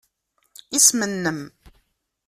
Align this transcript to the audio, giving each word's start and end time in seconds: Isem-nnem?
Isem-nnem? 0.77 1.41